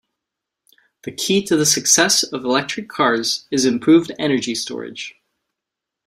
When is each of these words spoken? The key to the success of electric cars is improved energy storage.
The 1.03 1.11
key 1.11 1.43
to 1.45 1.55
the 1.55 1.63
success 1.67 2.23
of 2.23 2.43
electric 2.43 2.89
cars 2.89 3.47
is 3.51 3.65
improved 3.65 4.11
energy 4.17 4.55
storage. 4.55 5.13